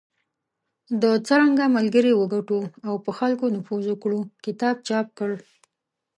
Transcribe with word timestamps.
د"څرنګه 1.01 1.65
ملګري 1.77 2.13
وګټو 2.15 2.59
او 2.87 2.93
په 3.05 3.11
خلکو 3.17 3.45
نفوذ 3.55 3.83
وکړو" 3.89 4.19
کتاب 4.45 4.75
چاپ 4.87 5.07
کړ. 5.19 5.31